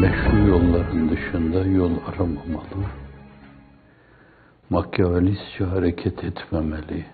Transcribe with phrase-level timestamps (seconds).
[0.00, 2.86] meşru yolların dışında yol aramamalı,
[4.70, 7.04] makyavelistçe hareket etmemeli,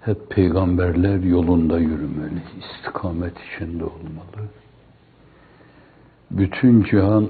[0.00, 4.48] hep peygamberler yolunda yürümeli, istikamet içinde olmalı.
[6.30, 7.28] Bütün cihan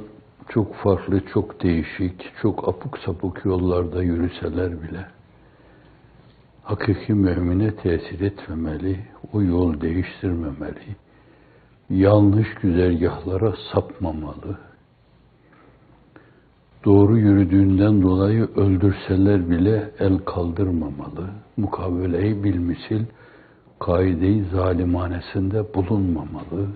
[0.49, 5.07] çok farklı, çok değişik, çok apuk sapuk yollarda yürüseler bile
[6.63, 9.01] hakiki mümine tesir etmemeli,
[9.33, 10.97] o yol değiştirmemeli,
[11.92, 14.58] yanlış güzergahlara sapmamalı,
[16.86, 23.04] doğru yürüdüğünden dolayı öldürseler bile el kaldırmamalı, mukabeleyi bilmisil,
[23.80, 26.68] kaide-i zalimanesinde bulunmamalı,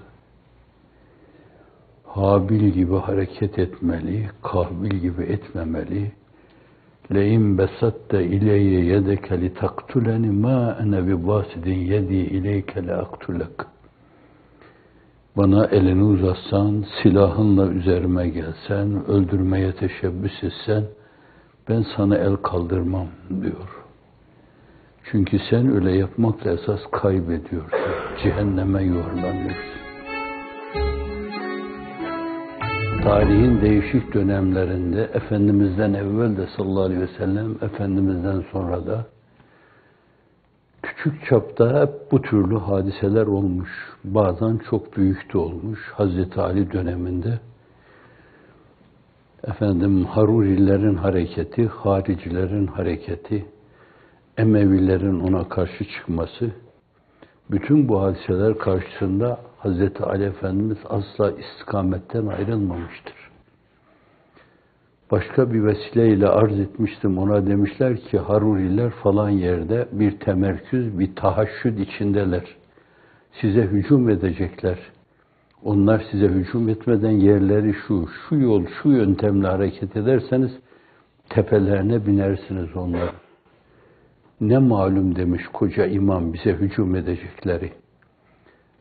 [2.05, 6.11] Habil gibi hareket etmeli, Kahbil gibi etmemeli,
[7.15, 13.57] لَاِنْ بَسَدَّ اِلَيَّ يَدَكَ لِتَقْتُلَنِ مَا اَنَا بِبَاسِدٍ يَدِي اِلَيْكَ لَاَقْتُلَكَ
[15.36, 20.84] bana elini uzatsan, silahınla üzerime gelsen, öldürmeye teşebbüs etsen,
[21.68, 23.06] ben sana el kaldırmam
[23.42, 23.84] diyor.
[25.10, 27.78] Çünkü sen öyle yapmakla esas kaybediyorsun.
[28.22, 29.80] Cehenneme yuvarlanıyorsun.
[33.04, 39.06] Tarihin değişik dönemlerinde Efendimiz'den evvel de sallallahu aleyhi ve sellem, Efendimiz'den sonra da
[40.96, 43.70] küçük çapta bu türlü hadiseler olmuş.
[44.04, 45.92] Bazen çok büyük de olmuş.
[45.94, 47.38] Hazreti Ali döneminde
[49.44, 53.46] efendim Harurilerin hareketi, haricilerin hareketi,
[54.36, 56.50] Emevilerin ona karşı çıkması,
[57.50, 63.15] bütün bu hadiseler karşısında Hazreti Ali Efendimiz asla istikametten ayrılmamıştır.
[65.10, 67.18] Başka bir vesileyle arz etmiştim.
[67.18, 72.56] Ona demişler ki Haruriler falan yerde bir temerküz, bir tahaşşüd içindeler.
[73.40, 74.78] Size hücum edecekler.
[75.64, 80.50] Onlar size hücum etmeden yerleri şu, şu yol, şu yöntemle hareket ederseniz
[81.28, 83.10] tepelerine binersiniz onlar.
[84.40, 87.72] Ne malum demiş koca imam bize hücum edecekleri.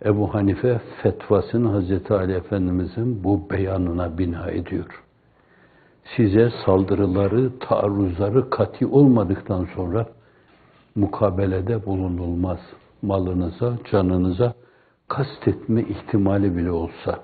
[0.06, 5.05] Ebu Hanife fetvasını Hazreti Ali Efendimizin bu beyanına bina ediyor.
[6.16, 10.06] Size saldırıları, taarruzları kati olmadıktan sonra
[10.96, 12.60] mukabelede bulunulmaz.
[13.02, 14.54] Malınıza, canınıza
[15.08, 17.20] kastetme ihtimali bile olsa.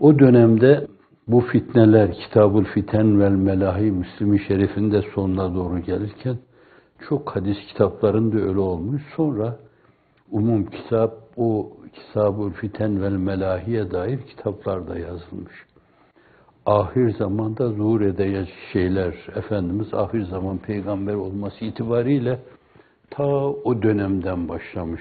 [0.00, 0.86] O dönemde
[1.28, 6.36] bu fitneler Kitabul Fiten vel Melahi Müslim-i Şerif'in de sonuna doğru gelirken
[7.08, 9.02] çok hadis kitaplarında öyle olmuş.
[9.16, 9.56] Sonra
[10.30, 15.69] umum kitap, o Kitabul Fiten vel Melahi'ye dair kitaplar da yazılmış.
[16.66, 22.38] Ahir zamanda zuhur edecek şeyler, Efendimiz ahir zaman peygamber olması itibariyle
[23.10, 25.00] ta o dönemden başlamış.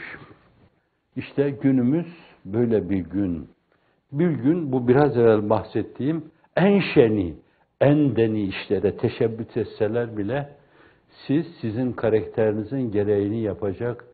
[1.15, 2.07] İşte günümüz
[2.45, 3.49] böyle bir gün.
[4.11, 6.25] Bir gün bu biraz evvel bahsettiğim
[6.55, 7.35] en şeni,
[7.81, 10.49] en deni işlere teşebbüs etseler bile
[11.27, 14.05] siz sizin karakterinizin gereğini yapacak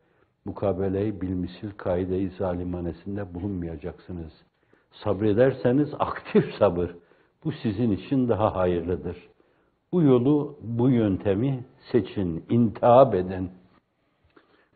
[0.44, 4.32] mukabeleyi bilmisil kaide-i zalimanesinde bulunmayacaksınız.
[4.92, 6.90] Sabrederseniz aktif sabır.
[7.46, 9.16] Bu sizin için daha hayırlıdır.
[9.92, 13.50] Bu yolu, bu yöntemi seçin, intihab edin.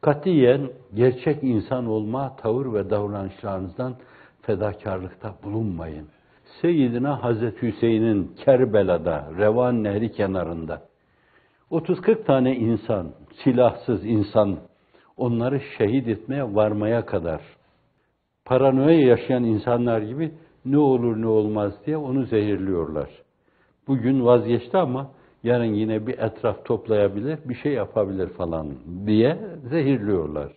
[0.00, 3.96] Katiyen gerçek insan olma tavır ve davranışlarınızdan
[4.42, 6.08] fedakarlıkta bulunmayın.
[6.60, 10.82] Seyyidina Hazreti Hüseyin'in Kerbela'da, Revan Nehri kenarında
[11.70, 13.12] 30-40 tane insan,
[13.44, 14.58] silahsız insan,
[15.16, 17.40] onları şehit etmeye varmaya kadar
[18.44, 20.32] paranoya yaşayan insanlar gibi
[20.64, 23.08] ne olur ne olmaz diye onu zehirliyorlar.
[23.88, 25.10] Bugün vazgeçti ama
[25.42, 28.66] yarın yine bir etraf toplayabilir, bir şey yapabilir falan
[29.06, 29.38] diye
[29.70, 30.52] zehirliyorlar.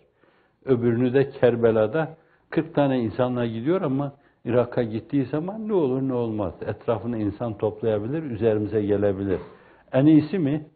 [0.64, 2.16] Öbürünü de Kerbela'da
[2.50, 4.12] 40 tane insanla gidiyor ama
[4.44, 6.54] Irak'a gittiği zaman ne olur ne olmaz.
[6.66, 9.38] Etrafına insan toplayabilir, üzerimize gelebilir.
[9.92, 10.66] En iyisi mi?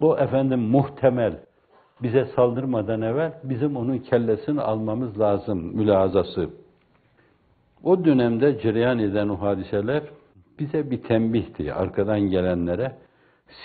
[0.00, 1.32] O efendim muhtemel
[2.02, 6.50] bize saldırmadan evvel bizim onun kellesini almamız lazım mülazası.
[7.84, 10.02] O dönemde cereyan eden o hadiseler
[10.58, 12.92] bize bir tembihti arkadan gelenlere.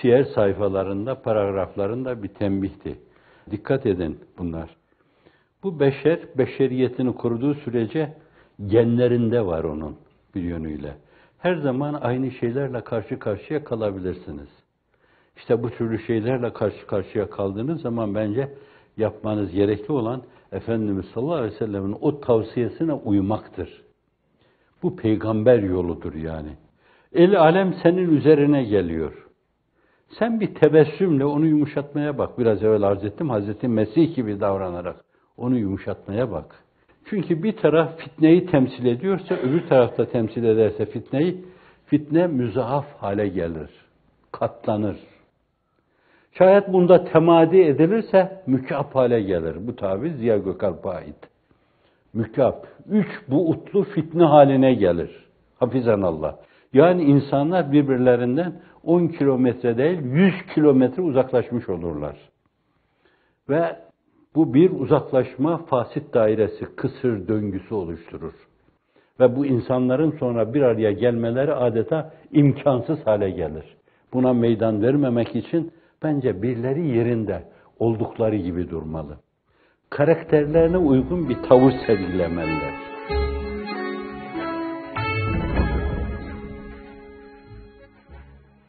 [0.01, 2.99] Siyer sayfalarında, paragraflarında bir tembihti.
[3.51, 4.75] Dikkat edin bunlar.
[5.63, 8.13] Bu beşer, beşeriyetini koruduğu sürece
[8.65, 9.97] genlerinde var onun
[10.35, 10.95] bir yönüyle.
[11.37, 14.49] Her zaman aynı şeylerle karşı karşıya kalabilirsiniz.
[15.37, 18.49] İşte bu türlü şeylerle karşı karşıya kaldığınız zaman bence
[18.97, 23.85] yapmanız gerekli olan Efendimiz sallallahu aleyhi ve sellemin o tavsiyesine uymaktır.
[24.85, 26.49] Bu peygamber yoludur yani.
[27.13, 29.27] El alem senin üzerine geliyor.
[30.19, 32.39] Sen bir tebessümle onu yumuşatmaya bak.
[32.39, 35.05] Biraz evvel arz ettim Hazreti Mesih gibi davranarak
[35.37, 36.63] onu yumuşatmaya bak.
[37.05, 41.45] Çünkü bir taraf fitneyi temsil ediyorsa, öbür tarafta temsil ederse fitneyi,
[41.85, 43.69] fitne müzaaf hale gelir,
[44.31, 44.97] katlanır.
[46.31, 49.67] Şayet bunda temadi edilirse mükap hale gelir.
[49.67, 51.34] Bu tabir Ziya Gökalp'a ait.
[52.15, 52.67] Mükap.
[52.89, 55.25] Üç buutlu fitne haline gelir.
[55.59, 56.39] Hafizan Allah.
[56.73, 58.53] Yani insanlar birbirlerinden
[58.83, 62.17] 10 kilometre değil 100 kilometre uzaklaşmış olurlar.
[63.49, 63.75] Ve
[64.35, 68.33] bu bir uzaklaşma fasit dairesi, kısır döngüsü oluşturur.
[69.19, 73.65] Ve bu insanların sonra bir araya gelmeleri adeta imkansız hale gelir.
[74.13, 75.71] Buna meydan vermemek için
[76.03, 77.43] bence birileri yerinde
[77.79, 79.17] oldukları gibi durmalı.
[79.89, 82.94] Karakterlerine uygun bir tavır sergilemeliler.